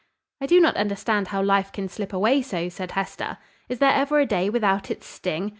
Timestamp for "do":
0.47-0.59